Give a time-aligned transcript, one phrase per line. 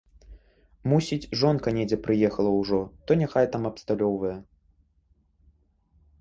[0.93, 4.33] Мусіць, жонка недзе прыехала ўжо, то няхай там абсталёўвае.